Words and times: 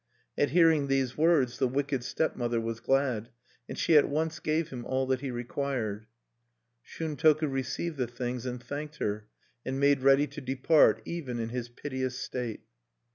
At 0.35 0.49
hearing 0.49 0.87
these 0.87 1.15
words, 1.15 1.59
the 1.59 1.67
wicked 1.67 2.03
stepmother 2.03 2.59
was 2.59 2.79
glad; 2.79 3.29
and 3.69 3.77
she 3.77 3.95
at 3.95 4.09
once 4.09 4.39
gave 4.39 4.69
him 4.69 4.83
all 4.83 5.05
that 5.05 5.21
he 5.21 5.29
required. 5.29 6.07
Shuntoku 6.81 7.45
received 7.47 7.97
the 7.97 8.07
things, 8.07 8.47
and 8.47 8.63
thanked 8.63 8.95
her, 8.95 9.27
and 9.63 9.79
made 9.79 10.01
ready 10.01 10.25
to 10.25 10.41
depart, 10.41 11.03
even 11.05 11.37
in 11.39 11.49
his 11.49 11.69
piteous 11.69 12.17
state. 12.17 12.61